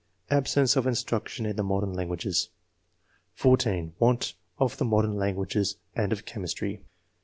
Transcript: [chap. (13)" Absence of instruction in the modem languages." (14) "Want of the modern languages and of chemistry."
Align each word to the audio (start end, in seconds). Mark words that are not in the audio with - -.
[chap. 0.23 0.29
(13)" 0.29 0.37
Absence 0.39 0.75
of 0.75 0.87
instruction 0.87 1.45
in 1.45 1.55
the 1.57 1.63
modem 1.63 1.93
languages." 1.93 2.49
(14) 3.35 3.93
"Want 3.99 4.33
of 4.57 4.77
the 4.77 4.83
modern 4.85 5.15
languages 5.15 5.77
and 5.95 6.11
of 6.11 6.25
chemistry." 6.25 6.81